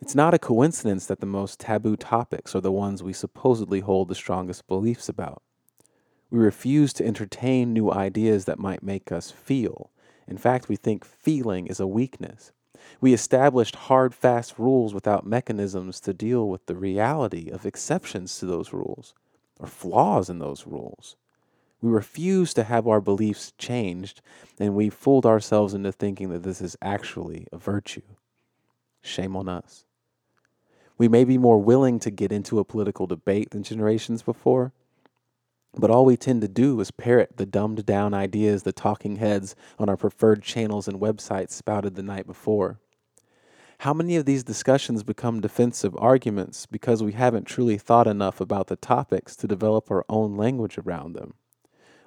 It's 0.00 0.14
not 0.14 0.34
a 0.34 0.38
coincidence 0.38 1.06
that 1.06 1.20
the 1.20 1.26
most 1.26 1.58
taboo 1.58 1.96
topics 1.96 2.54
are 2.54 2.60
the 2.60 2.72
ones 2.72 3.02
we 3.02 3.14
supposedly 3.14 3.80
hold 3.80 4.08
the 4.08 4.14
strongest 4.14 4.66
beliefs 4.68 5.08
about. 5.08 5.42
We 6.30 6.38
refuse 6.38 6.92
to 6.94 7.06
entertain 7.06 7.72
new 7.72 7.90
ideas 7.90 8.44
that 8.46 8.58
might 8.58 8.82
make 8.82 9.12
us 9.12 9.30
feel. 9.30 9.90
In 10.26 10.36
fact, 10.36 10.68
we 10.68 10.76
think 10.76 11.04
feeling 11.04 11.66
is 11.66 11.78
a 11.78 11.86
weakness. 11.86 12.52
We 13.00 13.12
established 13.12 13.76
hard, 13.76 14.14
fast 14.14 14.58
rules 14.58 14.92
without 14.92 15.26
mechanisms 15.26 16.00
to 16.00 16.12
deal 16.12 16.48
with 16.48 16.66
the 16.66 16.76
reality 16.76 17.50
of 17.50 17.66
exceptions 17.66 18.38
to 18.38 18.46
those 18.46 18.72
rules 18.72 19.14
or 19.58 19.66
flaws 19.66 20.28
in 20.28 20.38
those 20.38 20.66
rules. 20.66 21.16
We 21.80 21.90
refuse 21.90 22.54
to 22.54 22.64
have 22.64 22.88
our 22.88 23.00
beliefs 23.00 23.52
changed, 23.58 24.22
and 24.58 24.74
we 24.74 24.90
fooled 24.90 25.26
ourselves 25.26 25.74
into 25.74 25.92
thinking 25.92 26.30
that 26.30 26.42
this 26.42 26.60
is 26.60 26.76
actually 26.80 27.46
a 27.52 27.58
virtue. 27.58 28.02
Shame 29.02 29.36
on 29.36 29.48
us. 29.48 29.84
We 30.98 31.08
may 31.08 31.24
be 31.24 31.38
more 31.38 31.58
willing 31.58 31.98
to 32.00 32.10
get 32.10 32.32
into 32.32 32.58
a 32.58 32.64
political 32.64 33.06
debate 33.06 33.50
than 33.50 33.62
generations 33.62 34.22
before, 34.22 34.72
but 35.78 35.90
all 35.90 36.04
we 36.04 36.16
tend 36.16 36.40
to 36.40 36.48
do 36.48 36.80
is 36.80 36.90
parrot 36.90 37.36
the 37.36 37.46
dumbed 37.46 37.84
down 37.86 38.14
ideas 38.14 38.62
the 38.62 38.72
talking 38.72 39.16
heads 39.16 39.54
on 39.78 39.88
our 39.88 39.96
preferred 39.96 40.42
channels 40.42 40.88
and 40.88 41.00
websites 41.00 41.50
spouted 41.50 41.94
the 41.94 42.02
night 42.02 42.26
before. 42.26 42.80
How 43.80 43.92
many 43.92 44.16
of 44.16 44.24
these 44.24 44.42
discussions 44.42 45.02
become 45.02 45.40
defensive 45.40 45.94
arguments 45.98 46.64
because 46.64 47.02
we 47.02 47.12
haven't 47.12 47.44
truly 47.44 47.76
thought 47.76 48.06
enough 48.06 48.40
about 48.40 48.68
the 48.68 48.76
topics 48.76 49.36
to 49.36 49.46
develop 49.46 49.90
our 49.90 50.04
own 50.08 50.34
language 50.34 50.78
around 50.78 51.12
them? 51.12 51.34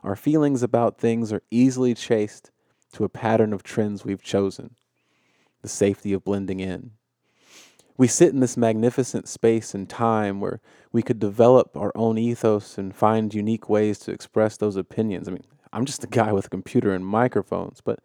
Our 0.04 0.16
feelings 0.16 0.64
about 0.64 0.98
things 0.98 1.32
are 1.32 1.44
easily 1.52 1.94
traced 1.94 2.52
to 2.94 3.04
a 3.04 3.10
pattern 3.10 3.54
of 3.54 3.62
trends 3.62 4.04
we've 4.04 4.24
chosen 4.24 4.76
the 5.62 5.68
safety 5.68 6.14
of 6.14 6.24
blending 6.24 6.62
in. 6.62 6.92
We 8.00 8.08
sit 8.08 8.32
in 8.32 8.40
this 8.40 8.56
magnificent 8.56 9.28
space 9.28 9.74
and 9.74 9.90
time 9.90 10.40
where 10.40 10.62
we 10.94 11.02
could 11.02 11.20
develop 11.20 11.76
our 11.76 11.92
own 11.96 12.18
ethos 12.18 12.78
and 12.78 12.96
find 12.96 13.34
unique 13.34 13.68
ways 13.68 14.00
to 14.00 14.12
express 14.14 14.56
those 14.56 14.78
opinions. 14.78 15.28
I 15.28 15.32
mean, 15.32 15.44
I'm 15.74 15.84
just 15.84 16.06
a 16.06 16.08
guy 16.08 16.32
with 16.32 16.46
a 16.46 16.50
computer 16.50 16.94
and 16.94 17.06
microphones, 17.06 17.82
but 17.82 18.00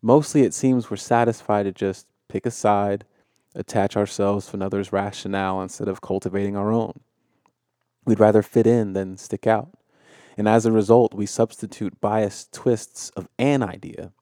mostly 0.00 0.42
it 0.42 0.54
seems 0.54 0.88
we're 0.88 0.98
satisfied 0.98 1.64
to 1.64 1.72
just 1.72 2.06
pick 2.28 2.46
a 2.46 2.50
side, 2.52 3.06
attach 3.56 3.96
ourselves 3.96 4.46
to 4.46 4.54
another's 4.54 4.92
rationale 4.92 5.60
instead 5.60 5.88
of 5.88 6.00
cultivating 6.00 6.56
our 6.56 6.70
own. 6.70 7.00
We'd 8.04 8.20
rather 8.20 8.40
fit 8.40 8.68
in 8.68 8.92
than 8.92 9.16
stick 9.16 9.48
out. 9.48 9.70
And 10.38 10.46
as 10.46 10.64
a 10.64 10.70
result, 10.70 11.12
we 11.12 11.26
substitute 11.26 12.00
biased 12.00 12.52
twists 12.52 13.10
of 13.16 13.26
an 13.40 13.64
idea 13.64 14.12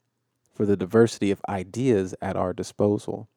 for 0.54 0.64
the 0.64 0.74
diversity 0.74 1.30
of 1.30 1.42
ideas 1.50 2.14
at 2.22 2.34
our 2.34 2.54
disposal. 2.54 3.28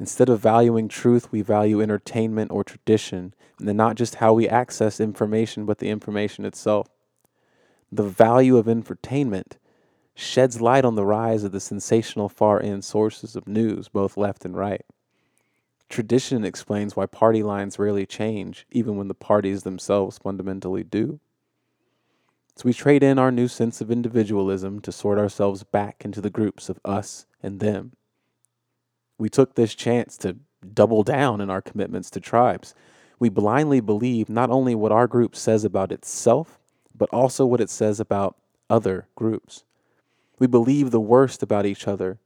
Instead 0.00 0.30
of 0.30 0.40
valuing 0.40 0.88
truth, 0.88 1.30
we 1.30 1.42
value 1.42 1.82
entertainment 1.82 2.50
or 2.50 2.64
tradition, 2.64 3.34
and 3.58 3.68
then 3.68 3.76
not 3.76 3.96
just 3.96 4.14
how 4.14 4.32
we 4.32 4.48
access 4.48 4.98
information, 4.98 5.66
but 5.66 5.78
the 5.78 5.90
information 5.90 6.46
itself. 6.46 6.88
The 7.92 8.04
value 8.04 8.56
of 8.56 8.66
entertainment 8.66 9.58
sheds 10.14 10.58
light 10.58 10.86
on 10.86 10.94
the 10.94 11.04
rise 11.04 11.44
of 11.44 11.52
the 11.52 11.60
sensational 11.60 12.30
far 12.30 12.62
end 12.62 12.82
sources 12.82 13.36
of 13.36 13.46
news, 13.46 13.88
both 13.88 14.16
left 14.16 14.46
and 14.46 14.56
right. 14.56 14.86
Tradition 15.90 16.46
explains 16.46 16.96
why 16.96 17.04
party 17.04 17.42
lines 17.42 17.78
rarely 17.78 18.06
change, 18.06 18.66
even 18.70 18.96
when 18.96 19.08
the 19.08 19.14
parties 19.14 19.64
themselves 19.64 20.16
fundamentally 20.16 20.82
do. 20.82 21.20
So 22.56 22.62
we 22.64 22.72
trade 22.72 23.02
in 23.02 23.18
our 23.18 23.30
new 23.30 23.48
sense 23.48 23.82
of 23.82 23.90
individualism 23.90 24.80
to 24.80 24.92
sort 24.92 25.18
ourselves 25.18 25.62
back 25.62 26.04
into 26.06 26.22
the 26.22 26.30
groups 26.30 26.70
of 26.70 26.80
us 26.86 27.26
and 27.42 27.60
them. 27.60 27.92
We 29.20 29.28
took 29.28 29.54
this 29.54 29.74
chance 29.74 30.16
to 30.18 30.38
double 30.72 31.02
down 31.02 31.42
in 31.42 31.50
our 31.50 31.60
commitments 31.60 32.08
to 32.10 32.20
tribes. 32.20 32.74
We 33.18 33.28
blindly 33.28 33.80
believe 33.80 34.30
not 34.30 34.48
only 34.48 34.74
what 34.74 34.92
our 34.92 35.06
group 35.06 35.36
says 35.36 35.62
about 35.62 35.92
itself, 35.92 36.58
but 36.96 37.10
also 37.10 37.44
what 37.44 37.60
it 37.60 37.68
says 37.68 38.00
about 38.00 38.36
other 38.70 39.08
groups. 39.14 39.64
We 40.38 40.46
believe 40.46 40.90
the 40.90 41.00
worst 41.00 41.42
about 41.42 41.66
each 41.66 41.86
other 41.86 42.18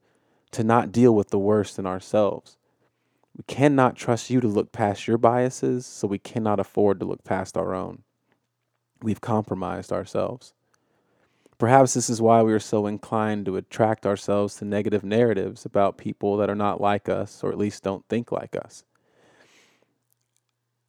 to 0.53 0.63
not 0.63 0.93
deal 0.93 1.13
with 1.13 1.31
the 1.31 1.39
worst 1.39 1.81
in 1.81 1.87
ourselves. 1.87 2.57
We 3.37 3.43
cannot 3.49 3.97
trust 3.97 4.31
you 4.31 4.41
to 4.41 4.47
look 4.47 4.71
past 4.71 5.09
your 5.09 5.19
biases, 5.19 5.85
so 5.87 6.07
we 6.07 6.21
cannot 6.21 6.61
afford 6.61 7.01
to 7.01 7.07
look 7.07 7.25
past 7.25 7.57
our 7.57 7.75
own. 7.75 8.05
We've 9.03 9.21
compromised 9.21 9.93
ourselves. 9.93 10.55
Perhaps 11.59 11.95
this 11.95 12.11
is 12.11 12.21
why 12.21 12.43
we 12.43 12.53
are 12.53 12.61
so 12.61 12.87
inclined 12.87 13.47
to 13.47 13.57
attract 13.57 14.07
ourselves 14.07 14.57
to 14.57 14.65
negative 14.65 15.05
narratives 15.05 15.65
about 15.65 15.99
people 15.99 16.37
that 16.37 16.51
are 16.51 16.55
not 16.57 16.81
like 16.81 17.09
us, 17.09 17.43
or 17.45 17.51
at 17.51 17.59
least 17.59 17.85
don't 17.85 18.07
think 18.09 18.33
like 18.33 18.57
us. 18.57 18.85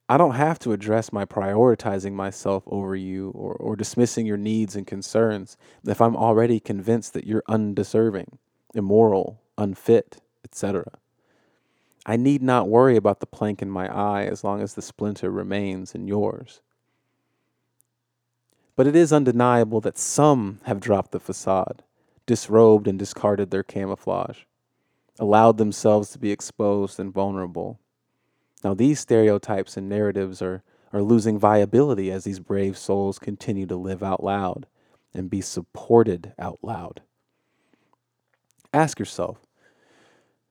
I 0.08 0.16
don't 0.16 0.34
have 0.36 0.60
to 0.60 0.72
address 0.72 1.12
my 1.12 1.24
prioritizing 1.24 2.12
myself 2.12 2.62
over 2.66 2.94
you 2.94 3.30
or, 3.30 3.54
or 3.54 3.74
dismissing 3.74 4.24
your 4.24 4.36
needs 4.36 4.76
and 4.76 4.86
concerns 4.86 5.56
if 5.84 6.00
I'm 6.00 6.16
already 6.16 6.60
convinced 6.60 7.12
that 7.14 7.26
you're 7.26 7.42
undeserving, 7.48 8.38
immoral, 8.72 9.40
unfit, 9.58 10.18
etc. 10.44 10.84
I 12.04 12.16
need 12.16 12.40
not 12.40 12.68
worry 12.68 12.96
about 12.96 13.18
the 13.18 13.26
plank 13.26 13.62
in 13.62 13.70
my 13.70 13.92
eye 13.92 14.24
as 14.24 14.44
long 14.44 14.62
as 14.62 14.74
the 14.74 14.82
splinter 14.82 15.28
remains 15.28 15.92
in 15.92 16.06
yours. 16.06 16.60
But 18.76 18.86
it 18.86 18.94
is 18.94 19.12
undeniable 19.12 19.80
that 19.80 19.98
some 19.98 20.60
have 20.64 20.80
dropped 20.80 21.12
the 21.12 21.20
facade, 21.20 21.82
disrobed 22.26 22.86
and 22.86 22.98
discarded 22.98 23.50
their 23.50 23.62
camouflage, 23.62 24.40
allowed 25.18 25.56
themselves 25.56 26.10
to 26.10 26.18
be 26.18 26.30
exposed 26.30 27.00
and 27.00 27.12
vulnerable 27.12 27.80
now, 28.66 28.74
these 28.74 28.98
stereotypes 28.98 29.76
and 29.76 29.88
narratives 29.88 30.42
are, 30.42 30.64
are 30.92 31.02
losing 31.02 31.38
viability 31.38 32.10
as 32.10 32.24
these 32.24 32.40
brave 32.40 32.76
souls 32.76 33.18
continue 33.18 33.64
to 33.66 33.76
live 33.76 34.02
out 34.02 34.24
loud 34.24 34.66
and 35.14 35.30
be 35.30 35.40
supported 35.40 36.32
out 36.36 36.58
loud. 36.62 37.02
Ask 38.72 38.98
yourself 38.98 39.38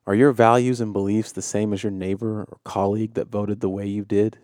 are 0.08 0.16
your 0.16 0.32
values 0.32 0.80
and 0.80 0.94
beliefs 0.94 1.32
the 1.32 1.42
same 1.42 1.74
as 1.74 1.84
your 1.84 1.92
neighbor 1.92 2.42
or 2.42 2.60
colleague 2.64 3.16
that 3.16 3.28
voted 3.28 3.60
the 3.60 3.70
way 3.70 3.88
you 3.88 4.06
did? 4.06 4.38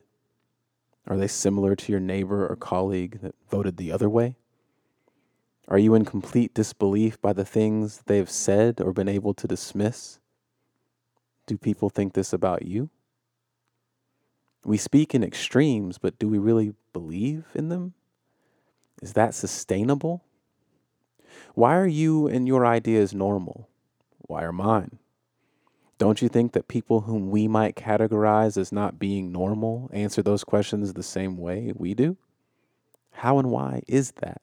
Are 1.07 1.17
they 1.17 1.27
similar 1.27 1.75
to 1.75 1.91
your 1.91 1.99
neighbor 1.99 2.47
or 2.47 2.55
colleague 2.55 3.19
that 3.21 3.35
voted 3.49 3.77
the 3.77 3.91
other 3.91 4.09
way? 4.09 4.35
Are 5.67 5.77
you 5.77 5.95
in 5.95 6.05
complete 6.05 6.53
disbelief 6.53 7.21
by 7.21 7.33
the 7.33 7.45
things 7.45 8.03
they 8.05 8.17
have 8.17 8.29
said 8.29 8.81
or 8.81 8.93
been 8.93 9.07
able 9.07 9.33
to 9.35 9.47
dismiss? 9.47 10.19
Do 11.47 11.57
people 11.57 11.89
think 11.89 12.13
this 12.13 12.33
about 12.33 12.63
you? 12.63 12.89
We 14.63 14.77
speak 14.77 15.15
in 15.15 15.23
extremes, 15.23 15.97
but 15.97 16.19
do 16.19 16.27
we 16.27 16.37
really 16.37 16.73
believe 16.93 17.45
in 17.55 17.69
them? 17.69 17.93
Is 19.01 19.13
that 19.13 19.33
sustainable? 19.33 20.23
Why 21.55 21.75
are 21.75 21.87
you 21.87 22.27
and 22.27 22.47
your 22.47 22.65
ideas 22.65 23.13
normal? 23.13 23.67
Why 24.19 24.43
are 24.43 24.51
mine? 24.51 24.99
Don't 26.01 26.19
you 26.19 26.29
think 26.29 26.53
that 26.53 26.67
people 26.67 27.01
whom 27.01 27.29
we 27.29 27.47
might 27.47 27.75
categorize 27.75 28.57
as 28.57 28.71
not 28.71 28.97
being 28.97 29.31
normal 29.31 29.87
answer 29.93 30.23
those 30.23 30.43
questions 30.43 30.91
the 30.91 31.03
same 31.03 31.37
way 31.37 31.71
we 31.75 31.93
do? 31.93 32.17
How 33.11 33.37
and 33.37 33.51
why 33.51 33.83
is 33.87 34.13
that? 34.13 34.41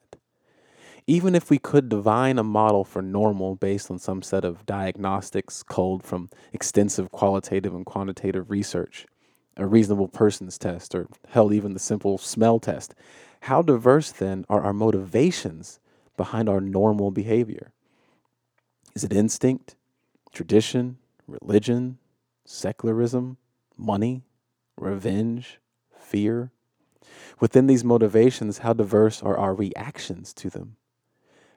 Even 1.05 1.35
if 1.35 1.49
we 1.49 1.59
could 1.59 1.89
divine 1.89 2.39
a 2.39 2.45
model 2.45 2.85
for 2.85 3.01
normal 3.01 3.55
based 3.55 3.91
on 3.91 3.99
some 3.99 4.21
set 4.21 4.45
of 4.45 4.65
diagnostics 4.65 5.61
culled 5.61 6.01
from 6.01 6.29
extensive 6.53 7.11
qualitative 7.11 7.75
and 7.75 7.85
quantitative 7.85 8.49
research, 8.49 9.05
a 9.57 9.67
reasonable 9.67 10.07
person's 10.07 10.57
test, 10.57 10.95
or 10.95 11.09
hell, 11.27 11.51
even 11.51 11.73
the 11.73 11.79
simple 11.79 12.17
smell 12.17 12.61
test. 12.61 12.95
How 13.41 13.61
diverse 13.61 14.13
then 14.13 14.45
are 14.47 14.61
our 14.61 14.71
motivations 14.71 15.81
behind 16.15 16.47
our 16.47 16.61
normal 16.61 17.11
behavior? 17.11 17.73
Is 18.95 19.03
it 19.03 19.11
instinct, 19.11 19.75
tradition, 20.31 20.99
religion, 21.29 21.97
secularism, 22.45 23.37
money, 23.77 24.23
revenge, 24.77 25.59
fear? 25.97 26.51
Within 27.39 27.67
these 27.67 27.83
motivations, 27.83 28.59
how 28.59 28.73
diverse 28.73 29.23
are 29.23 29.37
our 29.37 29.53
reactions 29.53 30.33
to 30.33 30.49
them? 30.49 30.75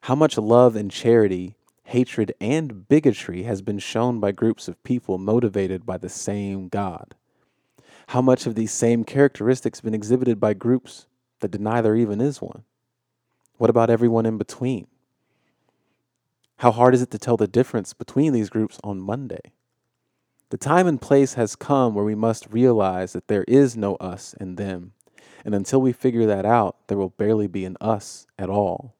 How 0.02 0.14
much 0.14 0.38
love 0.38 0.76
and 0.76 0.91
charity, 0.91 1.57
hatred, 1.85 2.35
and 2.41 2.88
bigotry 2.88 3.43
has 3.45 3.62
been 3.62 3.79
shown 3.79 4.21
by 4.21 4.33
groups 4.33 4.69
of 4.69 4.83
people 4.83 5.19
motivated 5.19 5.85
by 5.87 5.99
the 5.99 6.09
same 6.09 6.69
God? 6.69 7.14
how 8.09 8.21
much 8.21 8.47
of 8.47 8.55
these 8.55 8.73
same 8.73 9.05
characteristics 9.05 9.81
been 9.81 9.95
exhibited 9.95 10.38
by 10.38 10.55
groups 10.55 11.07
that 11.41 11.50
deny 11.50 11.81
there 11.81 11.97
even 11.97 12.21
is 12.21 12.43
one? 12.43 12.64
What 13.57 13.71
about 13.71 13.91
everyone 13.91 14.26
in 14.26 14.38
between? 14.38 14.87
How 16.59 16.73
hard 16.73 16.95
is 16.95 17.02
it 17.02 17.11
to 17.12 17.19
tell 17.19 17.37
the 17.37 17.47
difference 17.47 17.93
between 17.93 18.33
these 18.33 18.50
groups 18.50 18.79
on 18.85 19.00
Monday? 19.00 19.52
The 20.52 20.59
time 20.59 20.87
and 20.87 21.00
place 21.00 21.32
has 21.32 21.56
come 21.56 21.94
where 21.94 22.04
we 22.04 22.14
must 22.14 22.52
realize 22.52 23.14
that 23.14 23.28
there 23.28 23.47
is 23.49 23.75
no 23.75 23.94
us 23.94 24.35
and 24.38 24.59
them. 24.59 24.92
And 25.47 25.54
until 25.54 25.80
we 25.80 25.94
figure 25.94 26.26
that 26.26 26.44
out, 26.44 26.76
there 26.88 26.99
will 26.99 27.09
barely 27.09 27.47
be 27.47 27.64
an 27.64 27.78
us 27.80 28.26
at 28.38 28.50
all. 28.50 28.94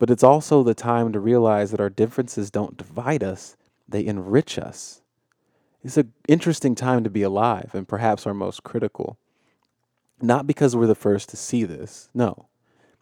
But 0.00 0.10
it's 0.10 0.24
also 0.24 0.64
the 0.64 0.74
time 0.74 1.12
to 1.12 1.20
realize 1.20 1.70
that 1.70 1.78
our 1.78 1.88
differences 1.88 2.50
don't 2.50 2.76
divide 2.76 3.22
us, 3.22 3.56
they 3.88 4.04
enrich 4.04 4.58
us. 4.58 5.02
It's 5.84 5.98
an 5.98 6.12
interesting 6.26 6.74
time 6.74 7.04
to 7.04 7.10
be 7.10 7.22
alive 7.22 7.70
and 7.74 7.86
perhaps 7.86 8.26
our 8.26 8.34
most 8.34 8.64
critical. 8.64 9.16
Not 10.20 10.48
because 10.48 10.74
we're 10.74 10.88
the 10.88 10.96
first 10.96 11.28
to 11.28 11.36
see 11.36 11.62
this, 11.62 12.08
no. 12.12 12.48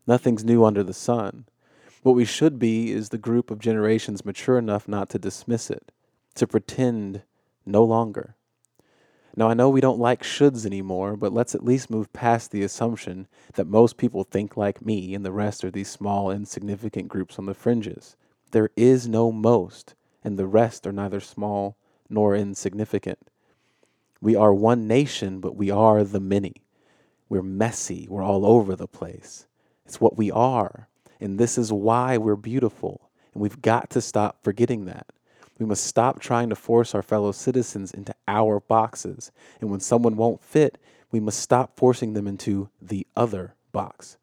Nothing's 0.07 0.45
new 0.45 0.67
under 0.67 0.85
the 0.85 0.93
sun. 0.93 1.47
What 2.03 2.15
we 2.15 2.27
should 2.27 2.59
be 2.59 2.93
is 2.93 3.09
the 3.09 3.17
group 3.17 3.51
of 3.51 3.59
generations 3.59 4.27
mature 4.27 4.59
enough 4.59 4.87
not 4.87 5.09
to 5.09 5.19
dismiss 5.19 5.71
it, 5.71 5.91
to 6.35 6.47
pretend 6.47 7.23
no 7.67 7.85
longer. 7.85 8.37
Now, 9.37 9.49
I 9.49 9.55
know 9.55 9.71
we 9.71 9.81
don't 9.81 10.01
like 10.01 10.23
shoulds 10.23 10.67
anymore, 10.67 11.17
but 11.17 11.33
let's 11.33 11.55
at 11.55 11.65
least 11.65 11.91
move 11.91 12.13
past 12.13 12.51
the 12.51 12.63
assumption 12.63 13.29
that 13.55 13.67
most 13.67 13.97
people 13.97 14.25
think 14.25 14.57
like 14.57 14.85
me 14.85 15.15
and 15.15 15.25
the 15.25 15.33
rest 15.33 15.65
are 15.65 15.71
these 15.71 15.89
small, 15.89 16.31
insignificant 16.31 17.09
groups 17.09 17.39
on 17.39 17.47
the 17.47 17.55
fringes. 17.55 18.17
There 18.51 18.71
is 18.77 19.07
no 19.07 19.31
most, 19.31 19.95
and 20.25 20.37
the 20.37 20.47
rest 20.47 20.87
are 20.87 20.93
neither 20.93 21.21
small 21.21 21.77
nor 22.09 22.35
insignificant. 22.35 23.19
We 24.21 24.35
are 24.35 24.53
one 24.53 24.89
nation, 24.89 25.41
but 25.41 25.57
we 25.57 25.71
are 25.71 26.03
the 26.03 26.21
many. 26.21 26.55
We're 27.29 27.43
messy, 27.43 28.09
we're 28.11 28.25
all 28.25 28.45
over 28.45 28.75
the 28.75 28.89
place. 28.89 29.47
It's 29.87 30.01
what 30.01 30.17
we 30.17 30.31
are, 30.31 30.89
and 31.21 31.39
this 31.39 31.57
is 31.57 31.73
why 31.73 32.19
we're 32.19 32.37
beautiful, 32.37 33.11
and 33.33 33.41
we've 33.41 33.63
got 33.63 33.91
to 33.91 34.01
stop 34.01 34.43
forgetting 34.43 34.87
that. 34.87 35.07
We 35.61 35.67
must 35.67 35.85
stop 35.85 36.21
trying 36.21 36.49
to 36.49 36.57
force 36.57 36.95
our 36.95 37.03
fellow 37.03 37.33
citizens 37.33 37.93
into 37.93 38.15
our 38.27 38.61
boxes. 38.61 39.31
And 39.61 39.71
when 39.71 39.81
someone 39.81 40.17
won't 40.17 40.43
fit, 40.43 40.79
we 41.13 41.21
must 41.21 41.39
stop 41.39 41.77
forcing 41.77 42.15
them 42.15 42.27
into 42.27 42.71
the 42.81 43.07
other 43.15 43.55
box. 43.71 44.17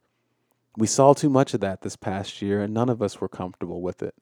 We 0.76 0.88
saw 0.88 1.14
too 1.14 1.30
much 1.30 1.54
of 1.54 1.60
that 1.60 1.82
this 1.82 1.96
past 1.96 2.42
year, 2.42 2.64
and 2.64 2.74
none 2.74 2.90
of 2.90 3.04
us 3.04 3.22
were 3.22 3.30
comfortable 3.30 3.84
with 3.84 4.02
it. 4.02 4.16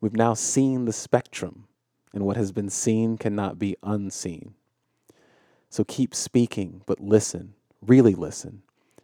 We've 0.00 0.16
now 0.16 0.32
seen 0.32 0.86
the 0.86 0.92
spectrum, 0.92 1.68
and 2.14 2.24
what 2.24 2.38
has 2.38 2.50
been 2.50 2.70
seen 2.70 3.18
cannot 3.18 3.58
be 3.58 3.76
unseen. 3.82 4.54
So 5.68 5.84
keep 5.84 6.14
speaking, 6.14 6.80
but 6.86 6.98
listen, 6.98 7.52
really 7.82 8.14
listen. 8.14 8.62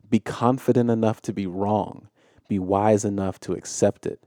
Be 0.09 0.19
confident 0.19 0.89
enough 0.89 1.21
to 1.23 1.33
be 1.35 1.47
wrong. 1.47 2.09
Be 2.49 2.59
wise 2.59 3.05
enough 3.05 3.39
to 3.41 3.53
accept 3.53 4.07
it. 4.07 4.25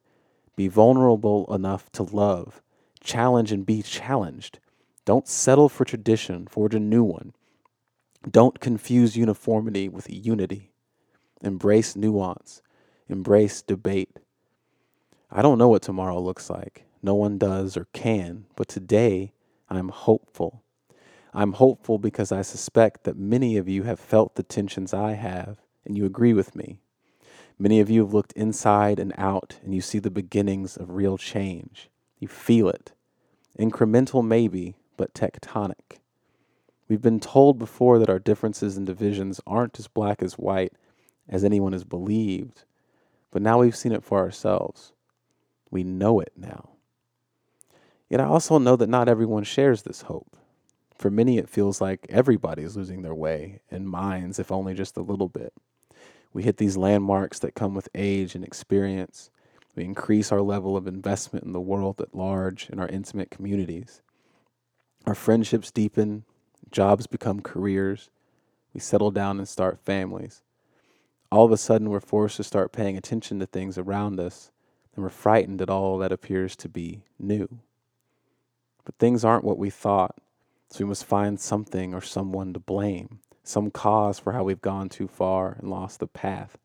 Be 0.55 0.67
vulnerable 0.67 1.51
enough 1.51 1.91
to 1.93 2.03
love 2.03 2.62
challenge 3.08 3.52
and 3.52 3.66
be 3.66 3.82
challenged. 3.82 4.60
Don't 5.06 5.28
settle 5.28 5.70
for 5.70 5.86
tradition, 5.86 6.46
forge 6.46 6.76
a 6.76 6.80
new 6.80 7.04
one. 7.04 7.34
Don't 8.30 8.60
confuse 8.60 9.16
uniformity 9.16 9.88
with 9.88 10.10
unity. 10.10 10.74
Embrace 11.42 11.96
nuance. 11.96 12.62
Embrace 13.08 13.62
debate. 13.62 14.20
I 15.32 15.42
don't 15.42 15.58
know 15.58 15.70
what 15.70 15.82
tomorrow 15.82 16.20
looks 16.20 16.50
like. 16.50 16.84
No 17.02 17.16
one 17.16 17.38
does 17.38 17.78
or 17.78 17.88
can, 17.94 18.46
but 18.58 18.68
today 18.68 19.32
I'm 19.70 19.90
hopeful. 19.90 20.64
I'm 21.34 21.54
hopeful 21.54 22.00
because 22.00 22.32
I 22.32 22.42
suspect 22.42 23.04
that 23.06 23.18
many 23.18 23.56
of 23.56 23.70
you 23.70 23.84
have 23.84 24.00
felt 24.00 24.36
the 24.36 24.44
tensions 24.44 24.94
I 24.94 25.14
have, 25.14 25.62
and 25.86 25.98
you 25.98 26.06
agree 26.06 26.34
with 26.34 26.56
me. 26.56 26.80
Many 27.60 27.80
of 27.80 27.90
you 27.90 28.02
have 28.02 28.14
looked 28.14 28.34
inside 28.34 29.00
and 29.00 29.14
out, 29.18 29.60
and 29.64 29.74
you 29.74 29.82
see 29.82 30.00
the 30.00 30.12
beginnings 30.12 30.76
of 30.76 30.92
real 30.92 31.18
change. 31.18 31.90
You 32.20 32.28
feel 32.28 32.68
it. 32.70 32.94
Incremental, 33.58 34.26
maybe, 34.26 34.76
but 34.98 35.14
tectonic. 35.14 36.00
We've 36.88 37.02
been 37.02 37.20
told 37.20 37.58
before 37.58 38.00
that 38.00 38.10
our 38.10 38.20
differences 38.20 38.78
and 38.78 38.86
divisions 38.86 39.41
aren't 39.46 39.80
as 39.80 39.88
black 39.88 40.22
as 40.22 40.38
white 40.38 40.74
as 41.28 41.43
anyone 41.43 41.74
has 41.74 41.84
believed, 41.84 42.63
but 43.32 43.41
now 43.41 43.60
we've 43.60 43.76
seen 43.76 43.91
it 43.91 44.04
for 44.04 44.20
ourselves. 44.20 44.93
We 45.70 45.84
know 45.84 46.20
it 46.20 46.32
now. 46.38 46.70
Yet 48.10 48.22
I 48.22 48.26
also 48.26 48.58
know 48.58 48.76
that 48.78 48.89
not 48.89 49.10
everyone 49.10 49.43
shares 49.43 49.82
this 49.82 50.04
hope. 50.04 50.38
For 50.96 51.12
many, 51.12 51.38
it 51.38 51.50
feels 51.50 51.82
like 51.82 52.08
everybody 52.10 52.63
is 52.63 52.78
losing 52.78 53.02
their 53.02 53.13
way, 53.13 53.60
and 53.70 53.89
minds, 53.89 54.39
if 54.39 54.52
only 54.52 54.74
just 54.74 54.98
a 54.98 55.02
little 55.02 55.28
bit. 55.28 55.54
We 56.32 56.43
hit 56.43 56.58
these 56.58 56.78
landmarks 56.78 57.39
that 57.39 57.56
come 57.56 57.74
with 57.74 57.89
age 57.93 58.34
and 58.34 58.43
experience, 58.43 59.30
we 59.78 59.86
increase 59.86 60.32
our 60.32 60.42
level 60.42 60.76
of 60.76 60.88
investment 60.88 61.46
in 61.46 61.54
the 61.54 61.62
world 61.62 62.02
at 62.02 62.16
large, 62.16 62.68
in 62.70 62.80
our 62.80 62.88
intimate 62.88 63.30
communities. 63.30 64.02
Our 65.06 65.13
friendships 65.13 65.72
deepen, 65.72 66.26
jobs 66.72 67.06
become 67.06 67.42
careers, 67.42 68.10
we 68.74 68.80
settle 68.80 69.12
down 69.12 69.38
and 69.38 69.48
start 69.48 69.80
families. 69.80 70.42
All 71.32 71.46
of 71.46 71.52
a 71.52 71.58
sudden, 71.58 71.90
we're 71.90 72.00
forced 72.00 72.38
to 72.38 72.44
start 72.44 72.72
paying 72.72 72.98
attention 72.98 73.40
to 73.40 73.46
things 73.46 73.78
around 73.78 74.20
us, 74.20 74.52
and 74.96 75.04
we're 75.04 75.10
frightened 75.10 75.62
at 75.62 75.70
all 75.70 76.00
that 76.00 76.12
appears 76.12 76.56
to 76.58 76.70
be 76.70 77.04
new. 77.20 77.48
But 78.84 78.96
things 78.98 79.24
aren't 79.24 79.44
what 79.44 79.60
we 79.60 79.70
thought, 79.70 80.18
so 80.70 80.84
we 80.84 80.90
must 80.90 81.06
find 81.06 81.40
something 81.40 81.94
or 81.94 82.02
someone 82.02 82.52
to 82.54 82.60
blame, 82.60 83.20
some 83.44 83.70
cause 83.70 84.18
for 84.18 84.34
how 84.34 84.44
we've 84.44 84.62
gone 84.62 84.90
too 84.90 85.08
far 85.08 85.56
and 85.60 85.70
lost 85.70 86.00
the 86.00 86.08
path. 86.08 86.58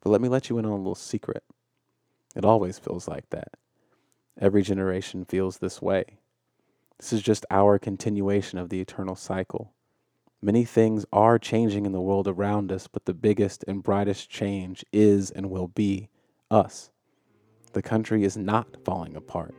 But 0.00 0.10
let 0.10 0.20
me 0.20 0.28
let 0.28 0.50
you 0.50 0.58
in 0.58 0.64
on 0.64 0.72
a 0.72 0.76
little 0.76 0.94
secret. 0.96 1.44
It 2.34 2.44
always 2.44 2.78
feels 2.78 3.08
like 3.08 3.30
that. 3.30 3.54
Every 4.40 4.62
generation 4.62 5.24
feels 5.24 5.58
this 5.58 5.82
way. 5.82 6.04
This 6.98 7.12
is 7.12 7.22
just 7.22 7.46
our 7.50 7.78
continuation 7.78 8.58
of 8.58 8.68
the 8.68 8.80
eternal 8.80 9.16
cycle. 9.16 9.72
Many 10.40 10.64
things 10.64 11.04
are 11.12 11.38
changing 11.38 11.84
in 11.86 11.92
the 11.92 12.00
world 12.00 12.28
around 12.28 12.70
us, 12.70 12.86
but 12.86 13.04
the 13.06 13.14
biggest 13.14 13.64
and 13.66 13.82
brightest 13.82 14.30
change 14.30 14.84
is 14.92 15.30
and 15.32 15.50
will 15.50 15.68
be 15.68 16.08
us. 16.50 16.90
The 17.72 17.82
country 17.82 18.24
is 18.24 18.36
not 18.36 18.76
falling 18.84 19.16
apart. 19.16 19.54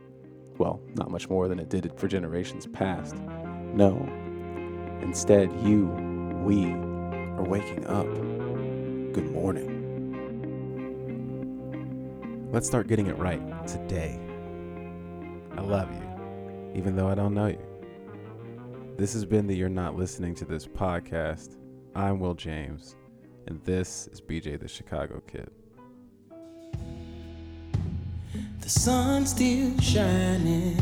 Well, 0.56 0.80
not 0.94 1.10
much 1.10 1.28
more 1.28 1.48
than 1.48 1.58
it 1.58 1.68
did 1.68 1.92
for 1.96 2.08
generations 2.08 2.66
past. 2.66 3.16
No. 3.74 4.08
Instead, 5.02 5.52
you, 5.62 5.86
we, 6.44 6.72
are 6.72 7.44
waking 7.44 7.86
up. 7.86 8.06
Good 9.14 9.30
morning. 9.32 9.79
Let's 12.52 12.66
start 12.66 12.88
getting 12.88 13.06
it 13.06 13.16
right 13.16 13.40
today. 13.68 14.18
I 15.56 15.60
love 15.60 15.88
you, 15.92 16.72
even 16.74 16.96
though 16.96 17.06
I 17.06 17.14
don't 17.14 17.32
know 17.32 17.46
you. 17.46 17.64
This 18.96 19.12
has 19.12 19.24
been 19.24 19.46
the 19.46 19.54
You're 19.54 19.68
Not 19.68 19.94
Listening 19.94 20.34
to 20.34 20.44
This 20.44 20.66
podcast. 20.66 21.58
I'm 21.94 22.18
Will 22.18 22.34
James, 22.34 22.96
and 23.46 23.62
this 23.62 24.08
is 24.08 24.20
BJ 24.20 24.58
the 24.58 24.66
Chicago 24.66 25.22
Kid. 25.28 25.48
The 28.58 28.68
sun's 28.68 29.30
still 29.30 29.78
shining 29.78 30.76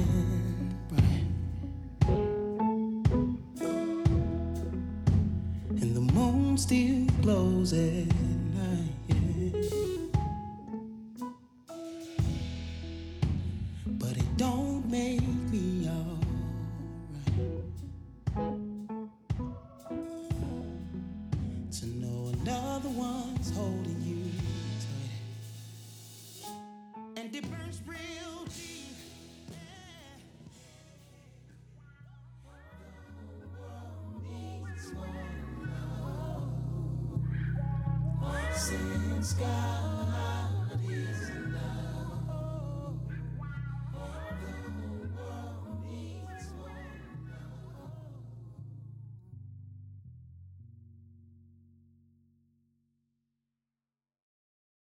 and 5.69 5.95
the 5.95 6.01
moon 6.01 6.57
still 6.57 7.05
glows 7.21 7.75
at 23.57 23.98